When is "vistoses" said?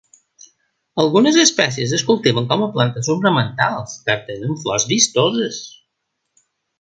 4.97-5.61